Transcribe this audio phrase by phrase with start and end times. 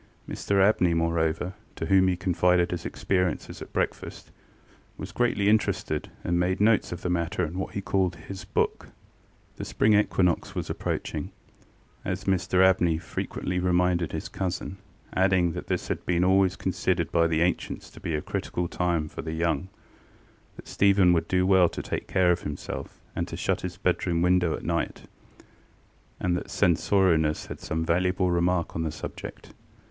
[0.27, 4.31] Mr Abney, moreover, to whom he confided his experiences at breakfast,
[4.97, 8.87] was greatly interested, and made notes of the matter in what he called ŌĆ£his bookŌĆØ.
[9.57, 11.29] The spring equinox was approaching,
[12.03, 14.77] as Mr Abney frequently reminded his cousin,
[15.13, 19.07] adding that this had been always considered by the ancients to be a critical time
[19.07, 19.67] for the young:
[20.55, 24.23] that Stephen would do well to take care of himself, and to shut his bedroom
[24.23, 25.03] window at night;
[26.19, 29.53] and that Censorinus had some valuable remarks on the subject.